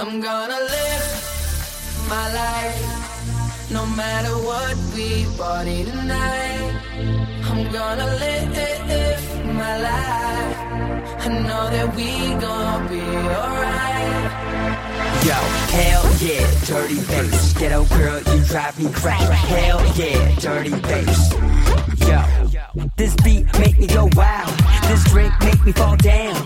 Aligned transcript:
I'm 0.00 0.20
gonna 0.20 0.60
live 0.60 2.06
my 2.08 2.32
life 2.32 3.70
no 3.72 3.84
matter 3.84 4.32
what 4.46 4.76
we 4.94 5.26
party 5.36 5.84
tonight. 5.86 6.80
I'm 7.42 7.72
gonna 7.72 8.06
live 8.06 9.54
my 9.56 9.76
life. 9.78 10.56
I 11.18 11.28
know 11.42 11.70
that 11.70 11.96
we 11.96 12.10
gonna 12.40 12.88
be 12.88 13.00
alright. 13.42 13.98
Yo, 15.26 15.34
hell 15.74 16.04
yeah, 16.22 16.46
dirty 16.64 17.00
bass. 17.08 17.52
Ghetto 17.54 17.84
girl, 17.86 18.22
you 18.22 18.44
drive 18.44 18.78
me 18.78 18.92
crazy. 18.92 19.32
Hell 19.32 19.80
yeah, 19.96 20.34
dirty 20.38 20.80
bass. 20.80 21.32
Yo, 22.06 22.22
this 22.96 23.16
beat 23.24 23.46
make 23.58 23.76
me 23.80 23.88
go 23.88 24.08
wild. 24.14 24.48
This 24.84 25.02
drink 25.10 25.34
make 25.40 25.64
me 25.64 25.72
fall 25.72 25.96
down. 25.96 26.36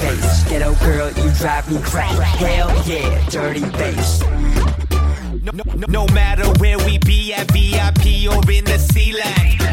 Bass. 0.00 0.48
Ghetto 0.48 0.74
girl, 0.84 1.10
you 1.12 1.30
drive 1.32 1.70
me 1.70 1.80
crazy. 1.82 2.22
Hell 2.22 2.70
yeah, 2.86 3.28
dirty 3.28 3.60
bass. 3.70 4.22
No, 5.42 5.52
no, 5.52 5.64
no 5.88 6.06
matter 6.08 6.46
where 6.60 6.78
we 6.78 6.98
be 6.98 7.32
at 7.32 7.50
VIP 7.50 8.30
or 8.30 8.50
in 8.50 8.64
the 8.64 8.78
C-Lag 8.78 9.67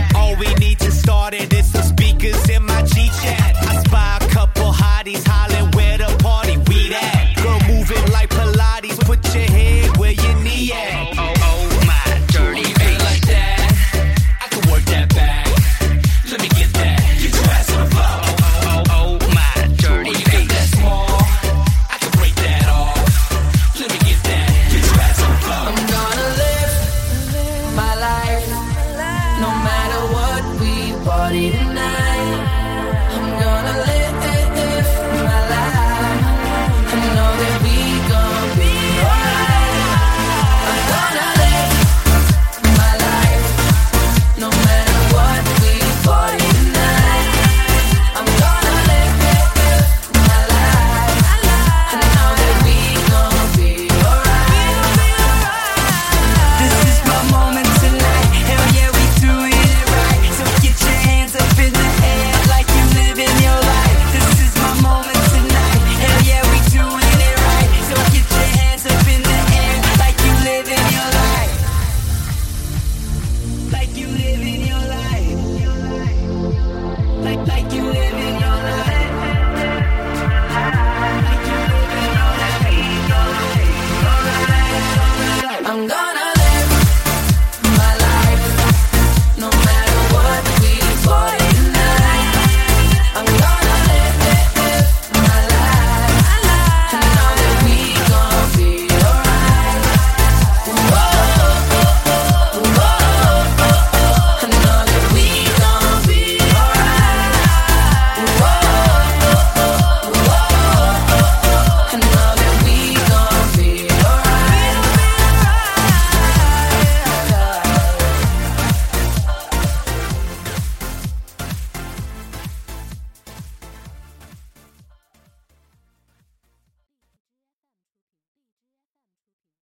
you 77.74 78.05